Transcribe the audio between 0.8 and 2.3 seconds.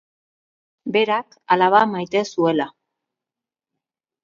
Berak alaba maite